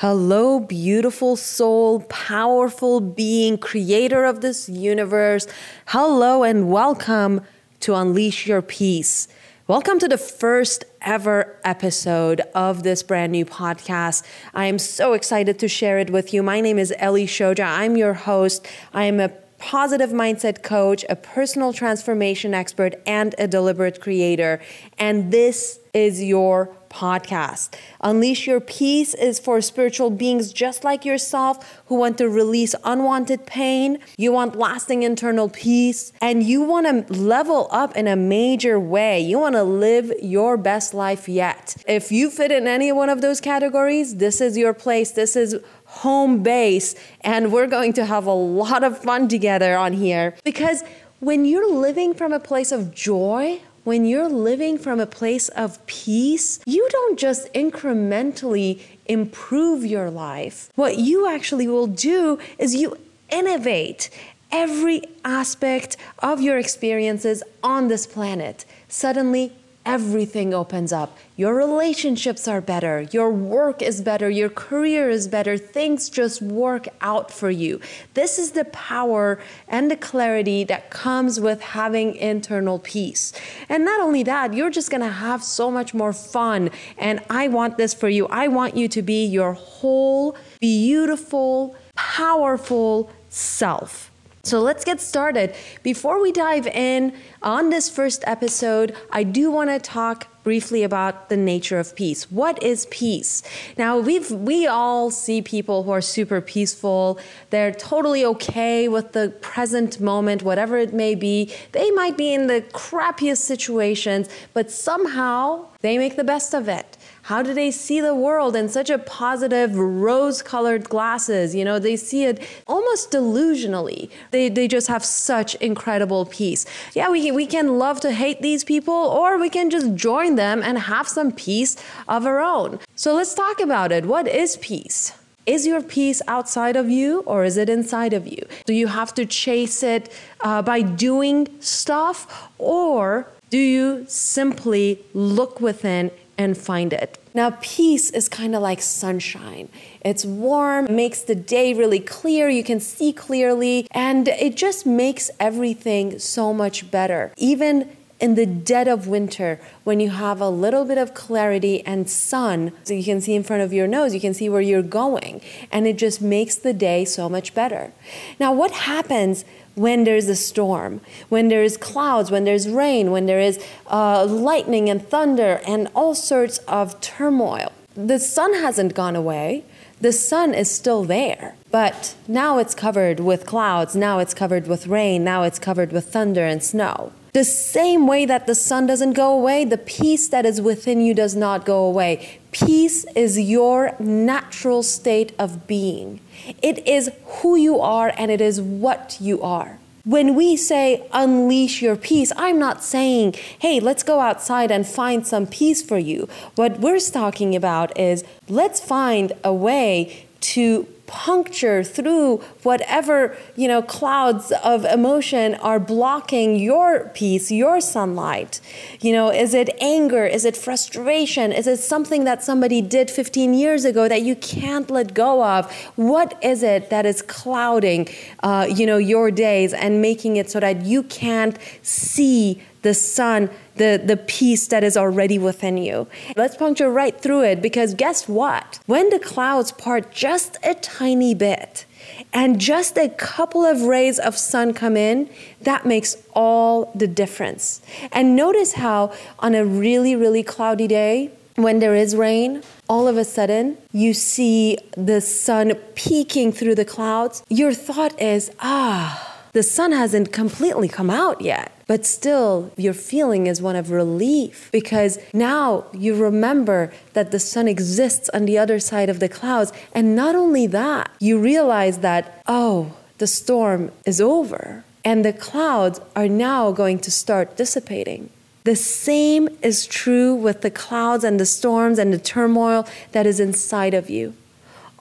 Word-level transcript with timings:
Hello, 0.00 0.60
beautiful 0.60 1.36
soul, 1.36 2.00
powerful 2.08 3.00
being, 3.02 3.58
creator 3.58 4.24
of 4.24 4.40
this 4.40 4.66
universe. 4.66 5.46
Hello, 5.88 6.42
and 6.42 6.70
welcome 6.70 7.42
to 7.80 7.94
Unleash 7.94 8.46
Your 8.46 8.62
Peace. 8.62 9.28
Welcome 9.66 9.98
to 9.98 10.08
the 10.08 10.16
first 10.16 10.84
ever 11.02 11.60
episode 11.64 12.40
of 12.54 12.82
this 12.82 13.02
brand 13.02 13.32
new 13.32 13.44
podcast. 13.44 14.24
I 14.54 14.64
am 14.64 14.78
so 14.78 15.12
excited 15.12 15.58
to 15.58 15.68
share 15.68 15.98
it 15.98 16.08
with 16.08 16.32
you. 16.32 16.42
My 16.42 16.62
name 16.62 16.78
is 16.78 16.94
Ellie 16.96 17.26
Shoja. 17.26 17.66
I'm 17.66 17.94
your 17.98 18.14
host. 18.14 18.66
I 18.94 19.04
am 19.04 19.20
a 19.20 19.28
positive 19.60 20.10
mindset 20.10 20.62
coach, 20.62 21.04
a 21.08 21.14
personal 21.14 21.72
transformation 21.72 22.54
expert, 22.54 22.94
and 23.06 23.34
a 23.38 23.46
deliberate 23.46 24.00
creator. 24.00 24.60
And 24.98 25.30
this 25.30 25.78
is 25.92 26.22
your 26.22 26.74
podcast. 26.88 27.74
Unleash 28.00 28.46
Your 28.46 28.60
Peace 28.60 29.14
is 29.14 29.38
for 29.38 29.60
spiritual 29.60 30.10
beings 30.10 30.52
just 30.52 30.82
like 30.82 31.04
yourself 31.04 31.80
who 31.86 31.94
want 31.94 32.18
to 32.18 32.28
release 32.28 32.74
unwanted 32.84 33.46
pain. 33.46 33.98
You 34.18 34.32
want 34.32 34.56
lasting 34.56 35.04
internal 35.04 35.48
peace 35.48 36.12
and 36.20 36.42
you 36.42 36.62
want 36.62 36.86
to 37.08 37.12
level 37.12 37.68
up 37.70 37.96
in 37.96 38.08
a 38.08 38.16
major 38.16 38.78
way. 38.78 39.20
You 39.20 39.38
want 39.38 39.54
to 39.54 39.62
live 39.62 40.12
your 40.20 40.56
best 40.56 40.92
life 40.92 41.28
yet. 41.28 41.76
If 41.86 42.10
you 42.10 42.28
fit 42.28 42.50
in 42.50 42.66
any 42.66 42.90
one 42.92 43.08
of 43.08 43.20
those 43.20 43.40
categories, 43.40 44.16
this 44.16 44.40
is 44.40 44.56
your 44.58 44.74
place. 44.74 45.12
This 45.12 45.36
is 45.36 45.56
home 45.90 46.42
base. 46.42 46.94
And 47.22 47.52
we're 47.52 47.66
going 47.66 47.92
to 47.94 48.04
have 48.04 48.26
a 48.26 48.32
lot 48.32 48.84
of 48.84 48.98
fun 48.98 49.28
together 49.28 49.76
on 49.76 49.92
here 49.92 50.36
because 50.44 50.82
when 51.18 51.44
you're 51.44 51.70
living 51.70 52.14
from 52.14 52.32
a 52.32 52.40
place 52.40 52.72
of 52.72 52.94
joy, 52.94 53.60
when 53.84 54.04
you're 54.04 54.28
living 54.28 54.78
from 54.78 55.00
a 55.00 55.06
place 55.06 55.48
of 55.50 55.84
peace, 55.86 56.60
you 56.64 56.88
don't 56.90 57.18
just 57.18 57.52
incrementally 57.52 58.80
improve 59.06 59.84
your 59.84 60.10
life. 60.10 60.70
What 60.76 60.98
you 60.98 61.26
actually 61.26 61.66
will 61.66 61.86
do 61.86 62.38
is 62.58 62.74
you 62.74 62.96
innovate 63.30 64.10
every 64.52 65.02
aspect 65.24 65.96
of 66.20 66.40
your 66.40 66.58
experiences 66.58 67.42
on 67.62 67.88
this 67.88 68.06
planet. 68.06 68.64
Suddenly, 68.88 69.52
everything 69.86 70.52
opens 70.52 70.92
up. 70.92 71.16
Your 71.36 71.54
relationships 71.54 72.46
are 72.46 72.60
better, 72.60 73.08
your 73.12 73.30
work 73.30 73.80
is 73.80 74.02
better, 74.02 74.28
your 74.28 74.50
career 74.50 75.08
is 75.08 75.26
better. 75.26 75.56
Things 75.56 76.10
just 76.10 76.42
work 76.42 76.88
out 77.00 77.30
for 77.30 77.50
you. 77.50 77.80
This 78.14 78.38
is 78.38 78.52
the 78.52 78.66
power 78.66 79.40
and 79.68 79.90
the 79.90 79.96
clarity 79.96 80.64
that 80.64 80.90
comes 80.90 81.40
with 81.40 81.60
having 81.62 82.14
internal 82.16 82.78
peace. 82.78 83.32
And 83.68 83.84
not 83.84 84.00
only 84.00 84.22
that, 84.24 84.52
you're 84.52 84.70
just 84.70 84.90
gonna 84.90 85.08
have 85.08 85.42
so 85.42 85.70
much 85.70 85.94
more 85.94 86.12
fun. 86.12 86.70
And 86.98 87.20
I 87.30 87.48
want 87.48 87.78
this 87.78 87.94
for 87.94 88.08
you. 88.08 88.26
I 88.26 88.48
want 88.48 88.76
you 88.76 88.86
to 88.88 89.02
be 89.02 89.24
your 89.24 89.54
whole, 89.54 90.36
beautiful, 90.60 91.74
powerful 91.94 93.10
self. 93.30 94.09
So 94.42 94.60
let's 94.60 94.84
get 94.84 95.02
started. 95.02 95.54
Before 95.82 96.20
we 96.20 96.32
dive 96.32 96.66
in 96.66 97.12
on 97.42 97.68
this 97.68 97.90
first 97.90 98.24
episode, 98.26 98.96
I 99.10 99.22
do 99.22 99.50
want 99.50 99.68
to 99.68 99.78
talk 99.78 100.28
briefly 100.42 100.82
about 100.82 101.28
the 101.28 101.36
nature 101.36 101.78
of 101.78 101.94
peace. 101.94 102.30
What 102.30 102.62
is 102.62 102.86
peace? 102.86 103.42
Now, 103.76 103.98
we've 103.98 104.30
we 104.30 104.66
all 104.66 105.10
see 105.10 105.42
people 105.42 105.82
who 105.82 105.90
are 105.90 106.00
super 106.00 106.40
peaceful. 106.40 107.18
They're 107.50 107.72
totally 107.72 108.24
okay 108.24 108.88
with 108.88 109.12
the 109.12 109.28
present 109.42 110.00
moment, 110.00 110.42
whatever 110.42 110.78
it 110.78 110.94
may 110.94 111.14
be. 111.14 111.52
They 111.72 111.90
might 111.90 112.16
be 112.16 112.32
in 112.32 112.46
the 112.46 112.62
crappiest 112.72 113.42
situations, 113.42 114.30
but 114.54 114.70
somehow 114.70 115.66
they 115.82 115.98
make 115.98 116.16
the 116.16 116.24
best 116.24 116.54
of 116.54 116.66
it. 116.66 116.96
How 117.22 117.42
do 117.42 117.54
they 117.54 117.70
see 117.70 118.00
the 118.00 118.14
world 118.14 118.56
in 118.56 118.68
such 118.68 118.90
a 118.90 118.98
positive, 118.98 119.76
rose 119.76 120.42
colored 120.42 120.88
glasses? 120.88 121.54
You 121.54 121.64
know, 121.64 121.78
they 121.78 121.96
see 121.96 122.24
it 122.24 122.42
almost 122.66 123.10
delusionally. 123.10 124.10
They, 124.30 124.48
they 124.48 124.68
just 124.68 124.88
have 124.88 125.04
such 125.04 125.54
incredible 125.56 126.26
peace. 126.26 126.64
Yeah, 126.94 127.10
we, 127.10 127.30
we 127.30 127.46
can 127.46 127.78
love 127.78 128.00
to 128.00 128.12
hate 128.12 128.42
these 128.42 128.64
people, 128.64 128.94
or 128.94 129.38
we 129.38 129.50
can 129.50 129.70
just 129.70 129.94
join 129.94 130.36
them 130.36 130.62
and 130.62 130.78
have 130.78 131.08
some 131.08 131.32
peace 131.32 131.76
of 132.08 132.26
our 132.26 132.40
own. 132.40 132.80
So 132.94 133.14
let's 133.14 133.34
talk 133.34 133.60
about 133.60 133.92
it. 133.92 134.06
What 134.06 134.26
is 134.26 134.56
peace? 134.56 135.12
Is 135.46 135.66
your 135.66 135.82
peace 135.82 136.20
outside 136.28 136.76
of 136.76 136.90
you 136.90 137.20
or 137.20 137.44
is 137.44 137.56
it 137.56 137.68
inside 137.68 138.12
of 138.12 138.26
you? 138.26 138.46
Do 138.66 138.74
you 138.74 138.88
have 138.88 139.14
to 139.14 139.24
chase 139.24 139.82
it 139.82 140.12
uh, 140.40 140.62
by 140.62 140.82
doing 140.82 141.48
stuff 141.60 142.48
or 142.58 143.26
do 143.48 143.58
you 143.58 144.04
simply 144.06 145.00
look 145.12 145.60
within 145.60 146.12
and 146.40 146.56
find 146.56 146.94
it. 146.94 147.18
Now, 147.34 147.58
peace 147.60 148.08
is 148.08 148.26
kind 148.26 148.56
of 148.56 148.62
like 148.62 148.80
sunshine. 148.80 149.68
It's 150.00 150.24
warm, 150.24 150.86
makes 150.88 151.20
the 151.20 151.34
day 151.34 151.74
really 151.74 152.00
clear, 152.00 152.48
you 152.48 152.64
can 152.64 152.80
see 152.80 153.12
clearly, 153.12 153.86
and 153.90 154.26
it 154.26 154.56
just 154.56 154.86
makes 154.86 155.30
everything 155.38 156.18
so 156.18 156.54
much 156.54 156.90
better. 156.90 157.34
Even 157.36 157.94
in 158.20 158.36
the 158.36 158.46
dead 158.46 158.88
of 158.88 159.06
winter, 159.06 159.60
when 159.84 160.00
you 160.00 160.08
have 160.08 160.40
a 160.40 160.48
little 160.48 160.86
bit 160.86 160.96
of 160.96 161.12
clarity 161.12 161.84
and 161.84 162.08
sun, 162.08 162.72
so 162.84 162.94
you 162.94 163.04
can 163.04 163.20
see 163.20 163.34
in 163.34 163.42
front 163.42 163.62
of 163.62 163.74
your 163.74 163.86
nose, 163.86 164.14
you 164.14 164.20
can 164.20 164.32
see 164.32 164.48
where 164.48 164.62
you're 164.62 164.82
going, 164.82 165.42
and 165.70 165.86
it 165.86 165.98
just 165.98 166.22
makes 166.22 166.56
the 166.56 166.72
day 166.72 167.04
so 167.04 167.28
much 167.28 167.54
better. 167.54 167.92
Now, 168.38 168.50
what 168.54 168.70
happens 168.70 169.44
when 169.80 170.04
there's 170.04 170.28
a 170.28 170.36
storm, 170.36 171.00
when 171.30 171.48
there's 171.48 171.78
clouds, 171.78 172.30
when 172.30 172.44
there's 172.44 172.68
rain, 172.68 173.10
when 173.10 173.24
there 173.24 173.40
is 173.40 173.58
uh, 173.86 174.26
lightning 174.26 174.90
and 174.90 175.00
thunder 175.08 175.60
and 175.66 175.88
all 175.94 176.14
sorts 176.14 176.58
of 176.68 177.00
turmoil. 177.00 177.72
The 177.94 178.18
sun 178.18 178.52
hasn't 178.52 178.94
gone 178.94 179.16
away. 179.16 179.64
The 179.98 180.12
sun 180.12 180.52
is 180.54 180.70
still 180.70 181.04
there, 181.04 181.54
but 181.70 182.14
now 182.28 182.58
it's 182.58 182.74
covered 182.74 183.20
with 183.20 183.46
clouds, 183.46 183.94
now 183.94 184.18
it's 184.18 184.34
covered 184.34 184.66
with 184.66 184.86
rain, 184.86 185.24
now 185.24 185.42
it's 185.42 185.58
covered 185.58 185.92
with 185.92 186.10
thunder 186.10 186.44
and 186.44 186.62
snow. 186.62 187.12
The 187.32 187.44
same 187.44 188.06
way 188.06 188.26
that 188.26 188.46
the 188.46 188.54
sun 188.54 188.86
doesn't 188.86 189.12
go 189.12 189.32
away, 189.32 189.64
the 189.64 189.78
peace 189.78 190.28
that 190.28 190.44
is 190.44 190.60
within 190.60 191.00
you 191.00 191.14
does 191.14 191.36
not 191.36 191.64
go 191.64 191.84
away. 191.84 192.40
Peace 192.50 193.04
is 193.14 193.38
your 193.38 193.94
natural 194.00 194.82
state 194.82 195.32
of 195.38 195.68
being. 195.68 196.20
It 196.60 196.86
is 196.86 197.10
who 197.24 197.54
you 197.54 197.78
are 197.80 198.12
and 198.16 198.30
it 198.30 198.40
is 198.40 198.60
what 198.60 199.18
you 199.20 199.40
are. 199.42 199.78
When 200.04 200.34
we 200.34 200.56
say 200.56 201.06
unleash 201.12 201.82
your 201.82 201.94
peace, 201.94 202.32
I'm 202.36 202.58
not 202.58 202.82
saying, 202.82 203.34
hey, 203.58 203.78
let's 203.78 204.02
go 204.02 204.20
outside 204.20 204.70
and 204.70 204.86
find 204.86 205.26
some 205.26 205.46
peace 205.46 205.82
for 205.82 205.98
you. 205.98 206.28
What 206.56 206.80
we're 206.80 206.98
talking 206.98 207.54
about 207.54 207.96
is 207.98 208.24
let's 208.48 208.80
find 208.80 209.34
a 209.44 209.52
way 209.52 210.26
to 210.40 210.86
puncture 211.10 211.82
through 211.82 212.36
whatever 212.62 213.36
you 213.56 213.66
know 213.66 213.82
clouds 213.82 214.52
of 214.62 214.84
emotion 214.84 215.56
are 215.56 215.80
blocking 215.80 216.54
your 216.54 217.10
peace 217.14 217.50
your 217.50 217.80
sunlight. 217.80 218.60
You 219.00 219.12
know 219.12 219.28
is 219.30 219.52
it 219.52 219.70
anger? 219.80 220.24
Is 220.24 220.44
it 220.44 220.56
frustration? 220.56 221.50
Is 221.50 221.66
it 221.66 221.78
something 221.78 222.22
that 222.24 222.44
somebody 222.44 222.80
did 222.80 223.10
15 223.10 223.54
years 223.54 223.84
ago 223.84 224.08
that 224.08 224.22
you 224.22 224.36
can't 224.36 224.88
let 224.88 225.12
go 225.12 225.44
of? 225.44 225.70
What 225.96 226.38
is 226.44 226.62
it 226.62 226.90
that 226.90 227.04
is 227.06 227.22
clouding 227.22 228.08
uh, 228.44 228.68
you 228.70 228.86
know 228.86 228.98
your 228.98 229.32
days 229.32 229.72
and 229.72 230.00
making 230.00 230.36
it 230.36 230.48
so 230.48 230.60
that 230.60 230.84
you 230.84 231.02
can't 231.02 231.58
see 231.82 232.62
the 232.82 232.94
sun, 232.94 233.50
the, 233.76 234.00
the 234.04 234.16
peace 234.16 234.66
that 234.68 234.82
is 234.84 234.96
already 234.96 235.38
within 235.38 235.76
you. 235.76 236.06
Let's 236.36 236.56
puncture 236.56 236.90
right 236.90 237.18
through 237.18 237.44
it 237.44 237.62
because 237.62 237.94
guess 237.94 238.28
what? 238.28 238.80
When 238.86 239.10
the 239.10 239.18
clouds 239.18 239.72
part 239.72 240.12
just 240.12 240.56
a 240.62 240.74
tiny 240.74 241.34
bit 241.34 241.84
and 242.32 242.60
just 242.60 242.96
a 242.96 243.08
couple 243.08 243.64
of 243.64 243.82
rays 243.82 244.18
of 244.18 244.36
sun 244.36 244.74
come 244.74 244.96
in, 244.96 245.28
that 245.62 245.86
makes 245.86 246.16
all 246.34 246.90
the 246.94 247.06
difference. 247.06 247.82
And 248.12 248.36
notice 248.36 248.74
how 248.74 249.12
on 249.38 249.54
a 249.54 249.64
really, 249.64 250.16
really 250.16 250.42
cloudy 250.42 250.86
day, 250.86 251.30
when 251.56 251.78
there 251.80 251.94
is 251.94 252.16
rain, 252.16 252.62
all 252.88 253.06
of 253.06 253.16
a 253.16 253.24
sudden 253.24 253.76
you 253.92 254.14
see 254.14 254.78
the 254.96 255.20
sun 255.20 255.74
peeking 255.94 256.52
through 256.52 256.74
the 256.74 256.84
clouds. 256.84 257.42
Your 257.48 257.74
thought 257.74 258.18
is, 258.20 258.50
ah, 258.60 259.26
the 259.52 259.62
sun 259.62 259.92
hasn't 259.92 260.32
completely 260.32 260.88
come 260.88 261.10
out 261.10 261.40
yet, 261.40 261.72
but 261.90 262.06
still 262.06 262.70
your 262.76 262.94
feeling 262.94 263.48
is 263.48 263.60
one 263.60 263.74
of 263.74 263.90
relief 263.90 264.70
because 264.70 265.18
now 265.32 265.84
you 265.92 266.14
remember 266.14 266.92
that 267.14 267.32
the 267.32 267.40
sun 267.40 267.66
exists 267.66 268.28
on 268.28 268.44
the 268.44 268.56
other 268.56 268.78
side 268.78 269.08
of 269.08 269.18
the 269.18 269.28
clouds. 269.28 269.72
And 269.92 270.14
not 270.14 270.36
only 270.36 270.68
that, 270.68 271.10
you 271.18 271.40
realize 271.40 271.98
that, 271.98 272.42
oh, 272.46 272.94
the 273.18 273.26
storm 273.26 273.90
is 274.06 274.20
over 274.20 274.84
and 275.04 275.24
the 275.24 275.32
clouds 275.32 276.00
are 276.14 276.28
now 276.28 276.70
going 276.70 277.00
to 277.00 277.10
start 277.10 277.56
dissipating. 277.56 278.30
The 278.62 278.76
same 278.76 279.48
is 279.60 279.84
true 279.84 280.32
with 280.32 280.60
the 280.60 280.70
clouds 280.70 281.24
and 281.24 281.40
the 281.40 281.44
storms 281.58 281.98
and 281.98 282.12
the 282.12 282.20
turmoil 282.20 282.86
that 283.10 283.26
is 283.26 283.40
inside 283.40 283.94
of 283.94 284.08
you. 284.08 284.34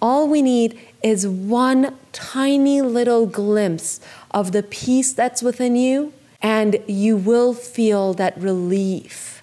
All 0.02 0.28
we 0.28 0.42
need 0.42 0.80
is 1.04 1.28
one 1.28 1.96
tiny 2.14 2.82
little 2.82 3.28
glimpse 3.28 4.00
of 4.32 4.54
the 4.54 4.64
peace 4.64 5.14
that's 5.14 5.44
within 5.44 5.76
you, 5.76 6.14
and 6.42 6.78
you 6.88 7.18
will 7.18 7.54
feel 7.54 8.14
that 8.14 8.38
relief. 8.38 9.40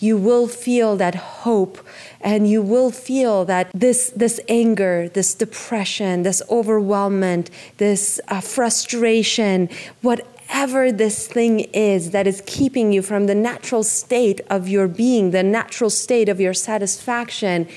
you 0.00 0.16
will 0.16 0.48
feel 0.48 0.96
that 0.96 1.14
hope 1.14 1.86
and 2.22 2.48
you 2.48 2.62
will 2.62 2.90
feel 2.90 3.44
that 3.44 3.70
this 3.74 4.10
this 4.16 4.40
anger 4.48 5.08
this 5.10 5.34
depression 5.34 6.22
this 6.22 6.42
overwhelmment 6.50 7.48
this 7.76 8.18
uh, 8.28 8.40
frustration 8.40 9.68
whatever 10.00 10.90
this 10.90 11.28
thing 11.28 11.60
is 11.74 12.10
that 12.10 12.26
is 12.26 12.42
keeping 12.46 12.92
you 12.92 13.02
from 13.02 13.26
the 13.26 13.34
natural 13.34 13.82
state 13.82 14.40
of 14.48 14.68
your 14.68 14.88
being 14.88 15.30
the 15.30 15.42
natural 15.42 15.90
state 15.90 16.28
of 16.28 16.40
your 16.40 16.54
satisfaction 16.54 17.68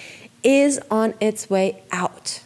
is 0.44 0.80
on 0.90 1.14
its 1.20 1.50
way 1.50 1.84
out 1.92 2.42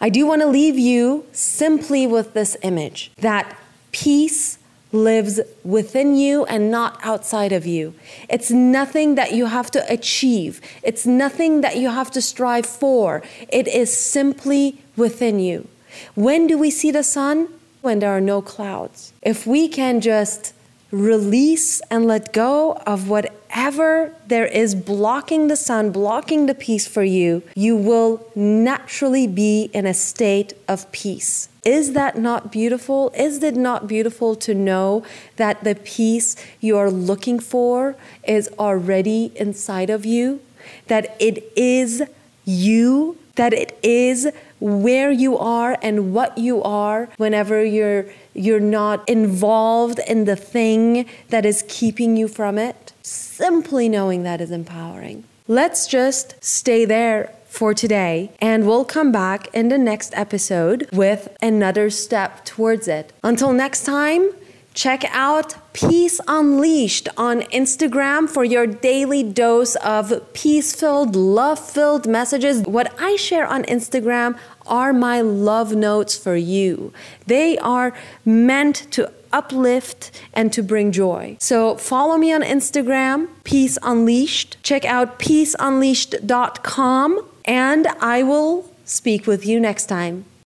i 0.00 0.08
do 0.08 0.26
want 0.26 0.42
to 0.42 0.48
leave 0.48 0.78
you 0.78 1.24
simply 1.32 2.06
with 2.06 2.34
this 2.34 2.56
image 2.62 3.12
that 3.18 3.56
peace 3.92 4.58
lives 4.94 5.40
within 5.64 6.16
you 6.16 6.44
and 6.46 6.70
not 6.70 6.98
outside 7.02 7.52
of 7.52 7.66
you. 7.66 7.94
It's 8.28 8.50
nothing 8.50 9.16
that 9.16 9.32
you 9.32 9.46
have 9.46 9.70
to 9.72 9.92
achieve, 9.92 10.60
it's 10.82 11.04
nothing 11.04 11.60
that 11.60 11.76
you 11.76 11.90
have 11.90 12.10
to 12.12 12.22
strive 12.22 12.66
for. 12.66 13.22
It 13.48 13.68
is 13.68 13.94
simply 13.94 14.78
within 14.96 15.38
you. 15.40 15.68
When 16.14 16.46
do 16.46 16.56
we 16.56 16.70
see 16.70 16.90
the 16.90 17.04
sun? 17.04 17.48
When 17.82 17.98
there 17.98 18.16
are 18.16 18.20
no 18.20 18.40
clouds. 18.40 19.12
If 19.20 19.46
we 19.46 19.68
can 19.68 20.00
just 20.00 20.53
release 20.94 21.80
and 21.90 22.06
let 22.06 22.32
go 22.32 22.74
of 22.86 23.08
whatever 23.08 24.14
there 24.28 24.46
is 24.46 24.74
blocking 24.74 25.48
the 25.48 25.56
sun, 25.56 25.90
blocking 25.90 26.46
the 26.46 26.54
peace 26.54 26.86
for 26.86 27.02
you, 27.02 27.42
you 27.54 27.76
will 27.76 28.24
naturally 28.34 29.26
be 29.26 29.70
in 29.72 29.86
a 29.86 29.94
state 29.94 30.52
of 30.68 30.90
peace. 30.92 31.48
Is 31.64 31.94
that 31.94 32.16
not 32.16 32.52
beautiful? 32.52 33.10
Is 33.16 33.42
it 33.42 33.56
not 33.56 33.88
beautiful 33.88 34.36
to 34.36 34.54
know 34.54 35.04
that 35.36 35.64
the 35.64 35.74
peace 35.74 36.36
you 36.60 36.76
are 36.76 36.90
looking 36.90 37.40
for 37.40 37.96
is 38.26 38.48
already 38.58 39.32
inside 39.34 39.90
of 39.90 40.04
you? 40.04 40.40
That 40.86 41.16
it 41.18 41.52
is 41.56 42.02
you, 42.44 43.18
that 43.36 43.52
it 43.52 43.78
is 43.82 44.28
where 44.60 45.10
you 45.10 45.36
are 45.36 45.76
and 45.82 46.14
what 46.14 46.38
you 46.38 46.62
are 46.62 47.08
whenever 47.16 47.64
you're 47.64 48.06
you're 48.34 48.60
not 48.60 49.08
involved 49.08 50.00
in 50.08 50.24
the 50.24 50.36
thing 50.36 51.06
that 51.28 51.46
is 51.46 51.64
keeping 51.68 52.16
you 52.16 52.26
from 52.26 52.58
it. 52.58 52.92
Simply 53.02 53.88
knowing 53.88 54.22
that 54.24 54.40
is 54.40 54.50
empowering. 54.50 55.24
Let's 55.46 55.86
just 55.86 56.42
stay 56.42 56.84
there 56.84 57.32
for 57.46 57.74
today, 57.74 58.32
and 58.40 58.66
we'll 58.66 58.84
come 58.84 59.12
back 59.12 59.46
in 59.54 59.68
the 59.68 59.78
next 59.78 60.12
episode 60.16 60.88
with 60.92 61.36
another 61.40 61.88
step 61.90 62.44
towards 62.44 62.88
it. 62.88 63.12
Until 63.22 63.52
next 63.52 63.84
time, 63.84 64.32
check 64.74 65.04
out 65.10 65.54
Peace 65.72 66.20
Unleashed 66.28 67.08
on 67.16 67.40
Instagram 67.42 68.28
for 68.28 68.44
your 68.44 68.66
daily 68.66 69.22
dose 69.22 69.76
of 69.76 70.12
peace 70.34 70.74
filled, 70.74 71.16
love 71.16 71.58
filled 71.58 72.06
messages. 72.06 72.60
What 72.62 72.92
I 73.00 73.16
share 73.16 73.46
on 73.46 73.62
Instagram 73.64 74.38
are 74.66 74.92
my 74.92 75.20
love 75.20 75.74
notes 75.74 76.18
for 76.18 76.36
you. 76.36 76.92
They 77.26 77.58
are 77.58 77.92
meant 78.24 78.86
to 78.92 79.12
uplift 79.32 80.10
and 80.32 80.52
to 80.52 80.62
bring 80.62 80.92
joy. 80.92 81.36
So 81.40 81.76
follow 81.76 82.16
me 82.16 82.32
on 82.32 82.42
Instagram, 82.42 83.28
Peace 83.44 83.78
Unleashed. 83.82 84.56
Check 84.62 84.84
out 84.84 85.18
peaceunleashed.com 85.18 87.26
and 87.44 87.86
I 88.00 88.22
will 88.22 88.70
speak 88.84 89.26
with 89.26 89.44
you 89.46 89.60
next 89.60 89.86
time. 89.86 90.24